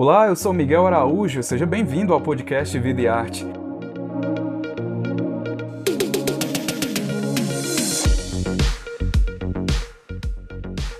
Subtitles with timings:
[0.00, 3.44] Olá, eu sou Miguel Araújo, seja bem-vindo ao podcast Vida e Arte.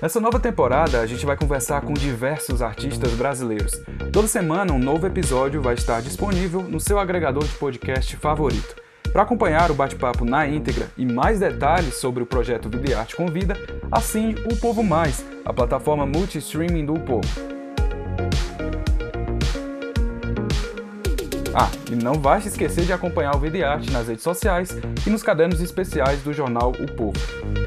[0.03, 3.81] Nessa nova temporada, a gente vai conversar com diversos artistas brasileiros.
[4.13, 8.83] Toda semana, um novo episódio vai estar disponível no seu agregador de podcast favorito.
[9.13, 13.15] Para acompanhar o bate-papo na íntegra e mais detalhes sobre o projeto Vida e Arte
[13.15, 13.57] Convida,
[13.93, 17.58] assine o Povo Mais, a plataforma multi-streaming do Povo.
[21.61, 24.79] Ah, e não vai se esquecer de acompanhar o Vida e Arte nas redes sociais
[25.05, 27.19] e nos cadernos especiais do jornal O Povo.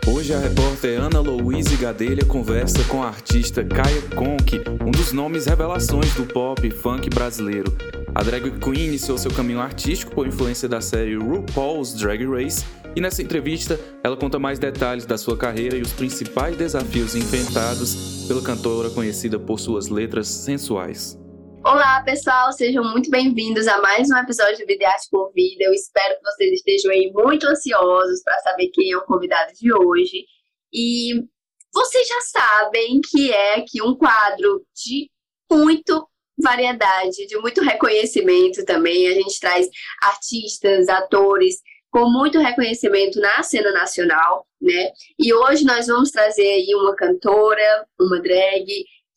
[0.07, 5.45] Hoje a repórter Ana Louise Gadelha conversa com a artista Kaya Conk, um dos nomes
[5.45, 7.75] revelações do pop e funk brasileiro.
[8.15, 12.63] A drag queen iniciou seu caminho artístico por influência da série RuPaul's Drag Race
[12.95, 18.23] e nessa entrevista ela conta mais detalhes da sua carreira e os principais desafios enfrentados
[18.25, 21.20] pela cantora conhecida por suas letras sensuais.
[21.63, 25.63] Olá, pessoal, sejam muito bem-vindos a mais um episódio do Videarte por Vida.
[25.63, 29.71] Eu espero que vocês estejam aí muito ansiosos para saber quem é o convidado de
[29.71, 30.25] hoje.
[30.73, 31.23] E
[31.71, 35.07] vocês já sabem que é aqui um quadro de
[35.51, 36.07] muito
[36.41, 39.07] variedade, de muito reconhecimento também.
[39.07, 39.67] A gente traz
[40.01, 41.57] artistas, atores
[41.91, 44.89] com muito reconhecimento na cena nacional, né?
[45.19, 48.65] E hoje nós vamos trazer aí uma cantora, uma drag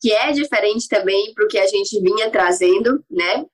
[0.01, 3.45] que é diferente também para o que a gente vinha trazendo, né?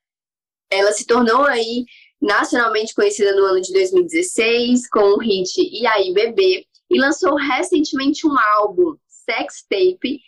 [0.69, 1.85] Ela se tornou aí
[2.21, 8.27] nacionalmente conhecida no ano de 2016 com o hit E aí Bebê e lançou recentemente
[8.27, 10.19] um álbum, Sex Tape,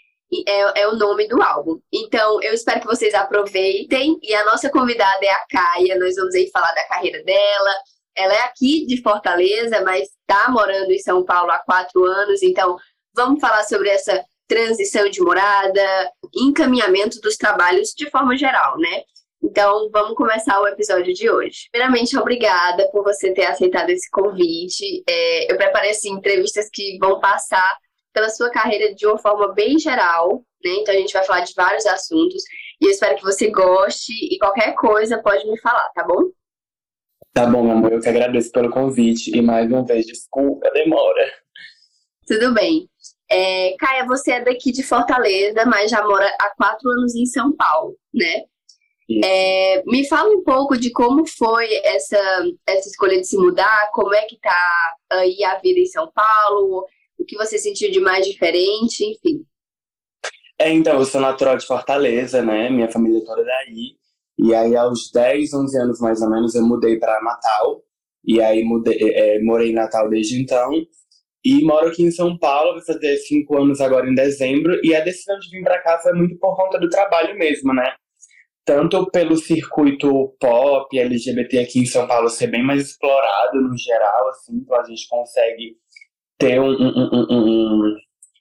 [0.47, 1.79] é, é, o nome do álbum.
[1.91, 4.17] Então, eu espero que vocês aproveitem.
[4.23, 5.99] E a nossa convidada é a Caia.
[5.99, 7.71] Nós vamos aí falar da carreira dela.
[8.15, 12.41] Ela é aqui de Fortaleza, mas está morando em São Paulo há quatro anos.
[12.41, 12.77] Então,
[13.13, 14.23] vamos falar sobre essa
[14.53, 19.01] transição de morada, encaminhamento dos trabalhos de forma geral, né?
[19.41, 21.67] Então, vamos começar o episódio de hoje.
[21.71, 25.03] Primeiramente, obrigada por você ter aceitado esse convite.
[25.09, 27.77] É, eu preparei assim, entrevistas que vão passar
[28.13, 30.71] pela sua carreira de uma forma bem geral, né?
[30.79, 32.43] Então, a gente vai falar de vários assuntos.
[32.79, 36.29] E eu espero que você goste e qualquer coisa pode me falar, tá bom?
[37.33, 37.91] Tá bom, amor.
[37.91, 41.33] Eu que agradeço pelo convite e mais uma vez, desculpa a demora.
[42.27, 42.87] Tudo bem.
[43.35, 47.51] É, Caia, você é daqui de Fortaleza, mas já mora há quatro anos em São
[47.51, 48.43] Paulo, né?
[49.23, 52.17] É, me fala um pouco de como foi essa,
[52.67, 56.85] essa escolha de se mudar, como é que tá aí a vida em São Paulo,
[57.17, 59.43] o que você sentiu de mais diferente, enfim.
[60.59, 62.69] É, então, eu sou natural de Fortaleza, né?
[62.69, 63.97] Minha família é toda daí.
[64.37, 67.81] E aí, aos 10, 11 anos mais ou menos, eu mudei para Natal.
[68.23, 70.71] E aí, mudei, é, morei em Natal desde então.
[71.43, 74.79] E moro aqui em São Paulo, vai fazer cinco anos agora em dezembro.
[74.83, 77.93] E a decisão de vir para cá foi muito por conta do trabalho mesmo, né?
[78.65, 84.29] Tanto pelo circuito pop, LGBT aqui em São Paulo ser bem mais explorado no geral,
[84.29, 85.75] assim, então a gente consegue
[86.37, 87.95] ter um, um, um, um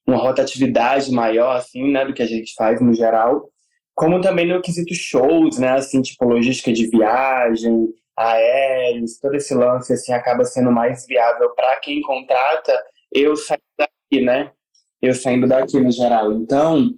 [0.07, 3.49] uma rotatividade maior, assim, né, do que a gente faz no geral.
[3.95, 9.93] Como também no quesito shows, né, assim, tipo logística de viagem, aéreos, todo esse lance,
[9.93, 12.73] assim, acaba sendo mais viável para quem contrata
[13.15, 14.53] eu saindo daqui, né?
[15.00, 16.33] Eu saindo daqui no geral.
[16.33, 16.95] Então,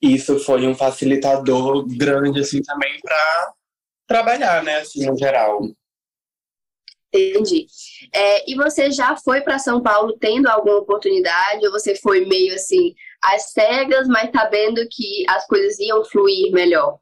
[0.00, 3.54] isso foi um facilitador grande, assim, também para
[4.06, 5.60] trabalhar, né, assim, no geral.
[7.12, 7.66] Entendi.
[8.14, 12.54] É, e você já foi para São Paulo tendo alguma oportunidade, ou você foi meio
[12.54, 16.98] assim, às cegas, mas sabendo que as coisas iam fluir melhor?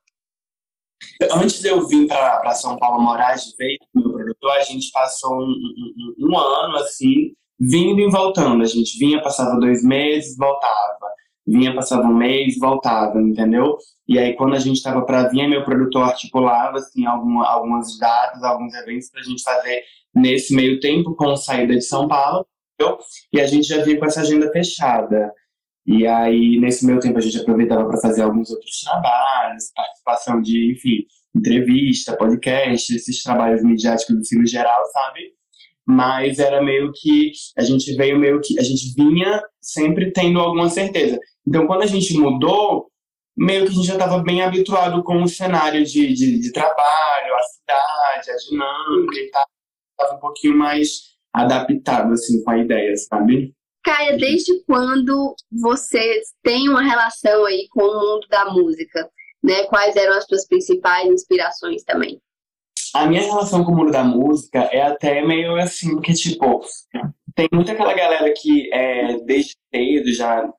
[1.32, 4.90] Antes de eu vir para São Paulo morar de vez com meu produtor, a gente
[4.92, 8.62] passou um, um, um ano assim, vindo e voltando.
[8.62, 11.06] A gente vinha, passava dois meses, voltava.
[11.46, 13.76] Vinha, passava um mês, voltava, entendeu?
[14.08, 18.42] E aí, quando a gente estava para vir, meu produtor articulava assim, alguma, algumas datas,
[18.42, 19.82] alguns eventos para a gente fazer
[20.14, 22.98] nesse meio tempo, com saída de São Paulo, entendeu?
[23.32, 25.32] E a gente já vinha com essa agenda fechada.
[25.86, 30.72] E aí, nesse meio tempo, a gente aproveitava para fazer alguns outros trabalhos, participação de,
[30.72, 35.32] enfim, entrevista, podcast, esses trabalhos midiáticos do ensino geral, sabe?
[35.86, 40.68] Mas era meio que a gente veio meio que a gente vinha sempre tendo alguma
[40.68, 41.18] certeza.
[41.46, 42.90] Então, quando a gente mudou,
[43.36, 47.34] meio que a gente já estava bem habituado com o cenário de, de, de, trabalho,
[47.34, 49.46] a cidade, a dinâmica e tal.
[49.92, 53.54] Estava um pouquinho mais adaptado assim com a ideia, sabe?
[53.84, 59.08] Caia, desde quando você tem uma relação aí com o mundo da música?
[59.44, 59.64] Né?
[59.66, 62.20] Quais eram as suas principais inspirações também?
[62.96, 66.62] A minha relação com o mundo da música é até meio assim, porque, tipo,
[67.34, 70.50] tem muita aquela galera que é, desde cedo já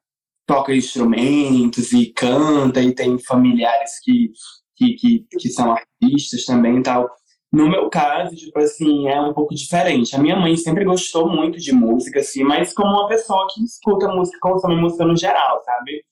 [0.46, 4.32] toca instrumentos e canta e tem familiares que,
[4.76, 7.10] que, que, que são artistas também e tal.
[7.52, 10.16] No meu caso, tipo assim, é um pouco diferente.
[10.16, 14.10] A minha mãe sempre gostou muito de música, assim, mas como uma pessoa que escuta
[14.10, 16.06] música, consome música no geral, sabe?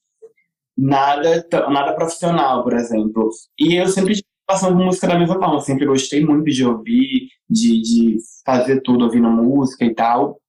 [0.75, 3.30] Nada, nada profissional, por exemplo.
[3.60, 5.59] E eu sempre passando música da mesma forma.
[5.62, 10.39] Sempre gostei muito de ouvir, de, de fazer tudo ouvindo música e tal.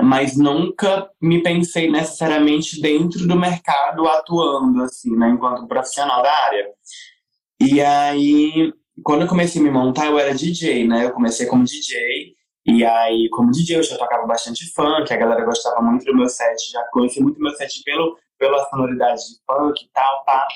[0.00, 6.68] Mas nunca me pensei necessariamente dentro do mercado atuando, assim, né, enquanto profissional da área.
[7.60, 8.72] E aí,
[9.02, 11.04] quando eu comecei a me montar, eu era DJ, né?
[11.04, 12.36] Eu comecei como DJ.
[12.66, 16.28] E aí, como DJ, eu já tocava bastante funk, a galera gostava muito do meu
[16.28, 20.46] set, já conheci muito meu set pelo, pela sonoridade de funk e tal, tá?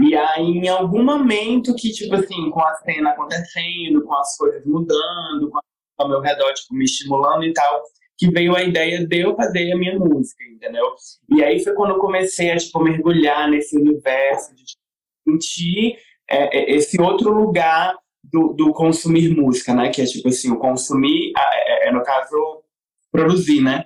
[0.00, 4.64] E aí, em algum momento que, tipo assim, com a cena acontecendo, com as coisas
[4.66, 5.58] mudando, com
[5.96, 7.82] ao meu redor, tipo, me estimulando e tal,
[8.16, 10.84] que veio a ideia de eu fazer a minha música, entendeu?
[11.30, 14.82] E aí foi quando eu comecei a, tipo, mergulhar nesse universo de tipo,
[15.28, 15.96] sentir
[16.28, 19.90] é, é, esse outro lugar do, do, consumir música, né?
[19.90, 22.62] Que é, tipo assim, o consumir, é, é, no caso,
[23.10, 23.84] produzir, né?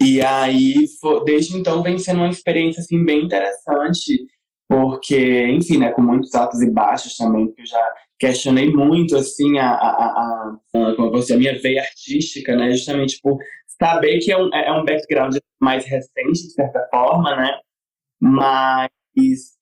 [0.00, 0.86] E aí,
[1.24, 4.26] desde então, vem sendo uma experiência, assim, bem interessante
[4.68, 9.58] porque, enfim, né, com muitos altos e baixos também, porque eu já questionei muito, assim,
[9.58, 10.58] a, a, a,
[10.94, 13.38] como você, a minha veia artística, né, justamente por
[13.80, 17.58] saber que é um, é um background mais recente, de certa forma, né,
[18.20, 18.90] mas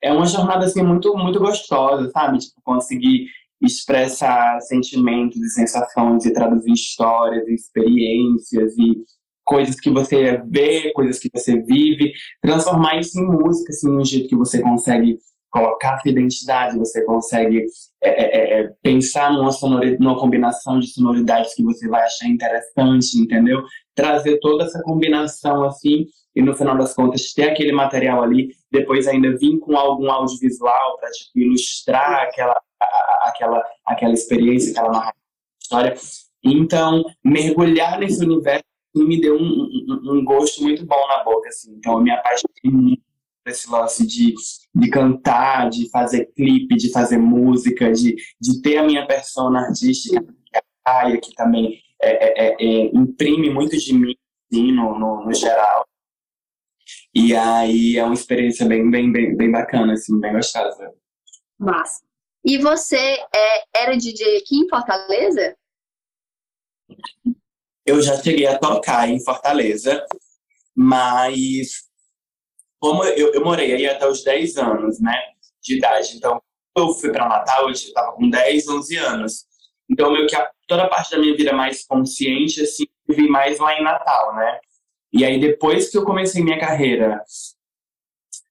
[0.03, 3.29] é uma jornada, assim, muito, muito gostosa, sabe, tipo, conseguir
[3.63, 9.05] expressar sentimentos e sensações e traduzir histórias e experiências e
[9.47, 12.13] coisas que você vê, coisas que você vive,
[12.43, 15.19] transformar isso em música, assim, um jeito que você consegue
[15.51, 17.65] colocar sua identidade, você consegue
[18.03, 23.19] é, é, é, pensar numa, sonoridade, numa combinação de sonoridades que você vai achar interessante,
[23.19, 23.63] entendeu?
[23.95, 29.07] Trazer toda essa combinação assim e no final das contas ter aquele material ali, depois
[29.07, 32.61] ainda vir com algum audiovisual para tipo, ilustrar aquela,
[33.23, 35.13] aquela, aquela experiência, aquela
[35.63, 35.95] história.
[36.45, 41.49] Então, mergulhar nesse universo e me deu um, um, um, gosto muito bom na boca,
[41.49, 41.75] assim.
[41.75, 43.03] Então eu me apaixonei muito
[43.45, 44.35] por esse lance de,
[44.75, 50.23] de cantar, de fazer clipe, de fazer música, de, de ter a minha persona artística,
[50.23, 54.15] que é que também é, é, é, imprime muito de mim,
[54.51, 55.87] assim, no, no, no, geral.
[57.15, 60.93] E aí é uma experiência bem, bem, bem, bem bacana, assim, bem gostosa.
[61.59, 62.05] Massa.
[62.45, 65.57] E você é, era DJ aqui em Fortaleza?
[67.87, 70.05] Eu já cheguei a tocar em Fortaleza,
[70.75, 71.87] mas
[72.79, 75.17] como eu, eu morei aí até os 10 anos, né,
[75.63, 76.17] de idade.
[76.17, 76.43] Então,
[76.77, 79.45] eu fui para Natal, eu estava com 10, 11 anos.
[79.91, 83.29] Então, meio que a, toda a parte da minha vida mais consciente, assim, eu vi
[83.29, 84.59] mais lá em Natal, né?
[85.13, 87.23] E aí, depois que eu comecei minha carreira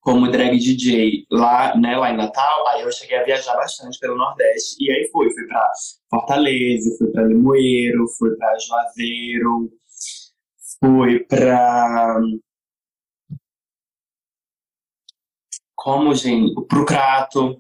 [0.06, 4.16] como drag DJ lá, né, lá em Natal, aí eu cheguei a viajar bastante pelo
[4.16, 4.75] Nordeste.
[4.80, 5.72] E aí fui, fui para
[6.12, 9.72] Fortaleza, fui para Limoeiro, fui para Juazeiro,
[10.80, 12.19] fui para
[15.74, 17.60] como, gente, pro Crato,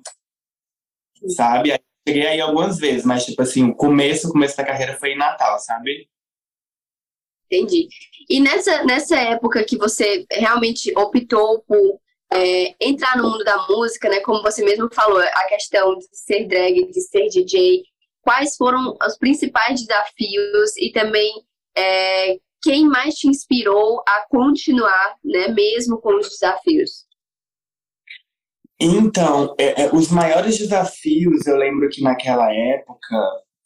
[1.29, 1.71] sabe?
[1.71, 5.13] Aí, cheguei aí algumas vezes, mas tipo assim, o começo, o começo da carreira foi
[5.13, 6.07] em Natal, sabe?
[7.45, 7.87] Entendi.
[8.29, 11.99] E nessa, nessa época que você realmente optou por
[12.33, 14.19] é, entrar no mundo da música, né?
[14.21, 17.83] Como você mesmo falou, a questão de ser drag, de ser DJ,
[18.21, 21.31] quais foram os principais desafios e também
[21.77, 25.49] é, quem mais te inspirou a continuar, né?
[25.49, 27.05] Mesmo com os desafios?
[28.79, 33.15] Então, é, é, os maiores desafios, eu lembro que naquela época,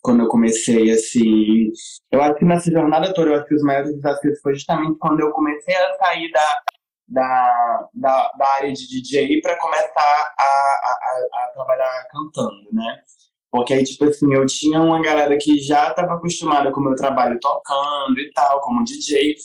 [0.02, 1.72] quando eu comecei, assim,
[2.12, 5.22] eu acho que nessa jornada toda, eu acho que os maiores desafios foi justamente quando
[5.22, 6.62] eu comecei a sair da,
[7.10, 13.00] da, da, da área de DJ para começar a, a, a, trabalhar cantando, né?
[13.52, 16.96] Porque aí, tipo assim, eu tinha uma galera que já estava acostumada com o meu
[16.96, 19.36] trabalho tocando e tal, como DJ.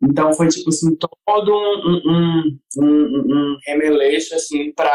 [0.00, 0.96] Então foi, tipo assim,
[1.26, 4.92] todo um, um, um, um remeleixo, assim, para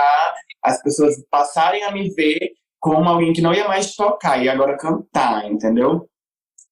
[0.63, 4.77] as pessoas passarem a me ver como alguém que não ia mais tocar e agora
[4.77, 6.09] cantar, entendeu?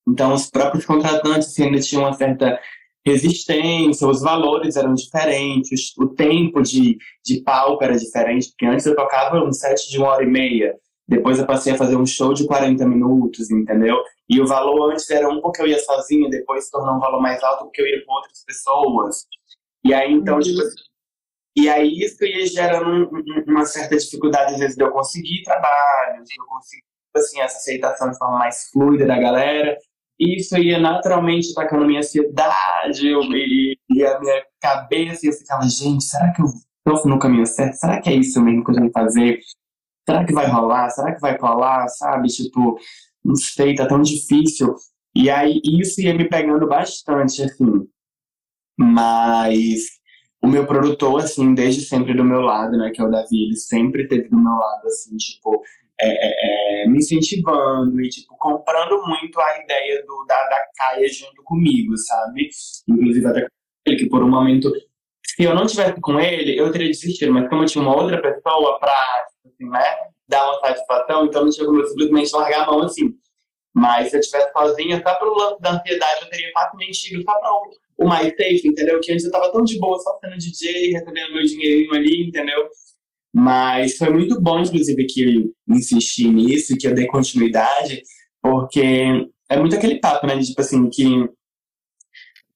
[0.07, 2.57] Então, os próprios contratantes assim, ainda tinham uma certa
[3.05, 8.95] resistência, os valores eram diferentes, o tempo de, de palco era diferente, porque antes eu
[8.95, 10.75] tocava um set de uma hora e meia,
[11.07, 13.97] depois eu passei a fazer um show de 40 minutos, entendeu?
[14.29, 17.21] E o valor antes era um porque eu ia sozinha, depois se tornou um valor
[17.21, 19.25] mais alto porque eu ia com outras pessoas.
[19.83, 20.41] E aí, então, uhum.
[20.41, 20.61] tipo,
[21.57, 23.09] e aí isso ia gerando
[23.45, 28.09] uma certa dificuldade, às vezes, de eu conseguir trabalho, de eu conseguir, assim, essa aceitação
[28.09, 29.77] de forma mais fluida da galera,
[30.21, 36.03] isso ia naturamente atacando minha ansiedade e, e, a minha cabeça e eu ficava, gente,
[36.03, 36.45] será que eu
[36.85, 37.73] tô no caminho certo?
[37.75, 39.39] Será que é isso mesmo que eu tenho que fazer?
[40.07, 40.89] Será que vai rolar?
[40.89, 41.87] Será que vai colar?
[41.87, 42.27] Sabe?
[42.27, 42.77] Tipo,
[43.23, 44.75] não sei, tá tão difícil.
[45.15, 47.87] E aí isso ia me pegando bastante, assim.
[48.77, 50.01] Mas
[50.41, 53.55] o meu produtor, assim, desde sempre do meu lado, né, que é o Davi, ele
[53.55, 55.61] sempre teve do meu lado, assim, tipo,
[55.99, 58.35] é, é, é, me incentivando e, tipo,
[58.71, 62.49] comprando muito a ideia do, da, da Caia junto comigo, sabe?
[62.87, 63.47] Inclusive até
[63.85, 64.71] ele, que por um momento,
[65.25, 68.21] se eu não tivesse com ele, eu teria desistido, mas como eu tinha uma outra
[68.21, 68.93] pessoa pra,
[69.45, 69.97] assim, né,
[70.27, 73.13] dar uma satisfação, então não tinha como eu simplesmente largar a mão, assim.
[73.73, 77.39] Mas se eu tivesse sozinha, só pelo lance da ansiedade, eu teria facilmente ido só
[77.39, 78.99] pra o, o mais safe, entendeu?
[78.99, 82.67] Que antes eu tava tão de boa, só sendo DJ, recebendo meu dinheirinho ali, entendeu?
[83.33, 88.03] Mas foi muito bom, inclusive, que eu insisti nisso, que eu dei continuidade,
[88.41, 90.39] porque é muito aquele papo, né?
[90.39, 91.29] Tipo assim, que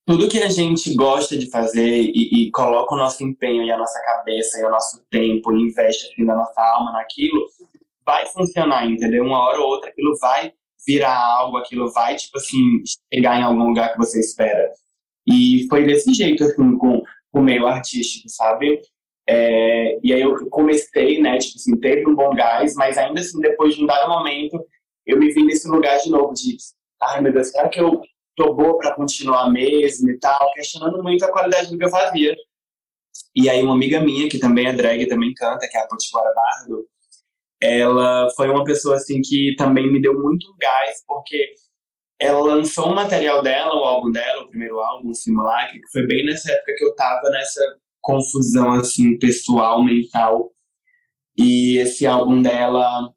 [0.05, 3.77] tudo que a gente gosta de fazer e, e, coloca o nosso empenho e a
[3.77, 7.47] nossa cabeça e o nosso tempo e investe assim, nossa alma naquilo,
[8.05, 9.23] vai funcionar, entendeu?
[9.23, 10.53] Uma hora ou outra aquilo vai
[10.85, 14.71] virar algo, aquilo vai, tipo assim, chegar em algum lugar que você espera.
[15.27, 17.01] E foi desse jeito, assim, com,
[17.31, 18.79] com o meio artístico, sabe?
[19.27, 23.39] É, e aí eu comecei, né, tipo assim, teve um bom gás, mas ainda assim,
[23.39, 24.63] depois de um dado momento,
[25.05, 26.57] eu me vi nesse lugar de novo de,
[27.01, 28.01] ai meu Deus, será que eu
[28.35, 32.35] tô boa para continuar mesmo e tal, questionando muito a qualidade do que eu fazia.
[33.33, 36.33] E aí uma amiga minha, que também é drag, também canta, que é a Potiguara
[36.33, 36.85] Bardo,
[37.61, 41.53] ela foi uma pessoa, assim, que também me deu muito gás, porque
[42.19, 46.05] ela lançou um material dela, o álbum dela, o primeiro álbum, o Simulacre, que foi
[46.05, 47.61] bem nessa época que eu tava nessa
[48.01, 50.51] confusão assim pessoal, mental.
[51.37, 53.11] E esse álbum dela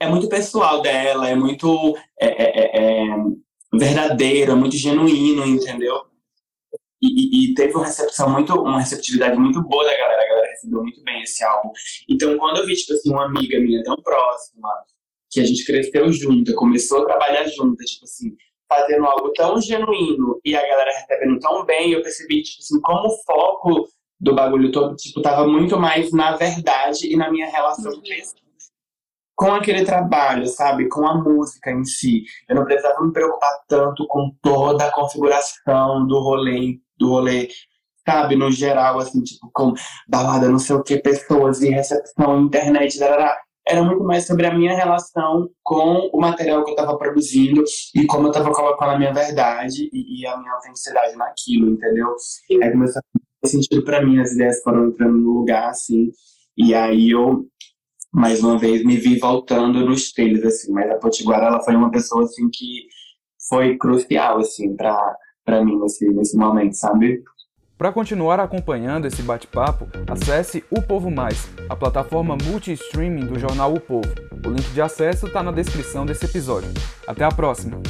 [0.00, 3.16] é muito pessoal dela, é muito é, é, é, é
[3.72, 6.02] verdadeiro, é muito genuíno, entendeu?
[7.02, 10.82] E, e, teve uma recepção muito, uma receptividade muito boa da galera, a galera recebeu
[10.82, 11.70] muito bem esse álbum.
[12.08, 14.68] Então, quando eu vi, tipo assim, uma amiga minha tão próxima,
[15.30, 18.34] que a gente cresceu junto, começou a trabalhar junto, tipo assim,
[18.68, 23.08] fazendo algo tão genuíno e a galera recebendo tão bem, eu percebi, tipo assim, como
[23.08, 23.88] o foco
[24.18, 28.00] do bagulho todo, tipo, tava muito mais na verdade e na minha relação uhum.
[28.00, 28.45] com
[29.44, 30.88] aquele trabalho, sabe?
[30.88, 32.24] Com a música em si.
[32.48, 37.48] Eu não precisava me preocupar tanto com toda a configuração do rolê, do rolê,
[38.06, 38.36] sabe?
[38.36, 39.74] No geral, assim, tipo, com
[40.08, 43.36] balada, não sei o que, pessoas e recepção, internet, darará
[43.68, 47.64] era muito mais sobre a minha relação com o material que eu estava produzindo
[47.94, 52.14] e como eu estava colocando a minha verdade e, e, a minha autenticidade naquilo, entendeu?
[52.16, 52.62] Sim.
[52.62, 56.10] Aí começou a fazer sentido para mim, as ideias foram entrando no lugar, assim,
[56.56, 57.44] e aí eu,
[58.12, 61.90] mais uma vez, me vi voltando nos trilhos, assim, mas a Potiguara, ela foi uma
[61.90, 62.86] pessoa, assim, que
[63.48, 67.22] foi crucial, assim, para mim nesse, nesse momento, sabe?
[67.78, 73.80] Para continuar acompanhando esse bate-papo, acesse O Povo Mais, a plataforma multi-streaming do jornal O
[73.80, 74.08] Povo.
[74.46, 76.70] O link de acesso está na descrição desse episódio.
[77.06, 77.82] Até a próxima!